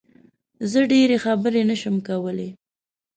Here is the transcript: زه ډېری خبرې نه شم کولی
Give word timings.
زه 0.71 0.79
ډېری 0.91 1.17
خبرې 1.25 1.61
نه 1.69 1.75
شم 1.81 1.95
کولی 2.07 2.49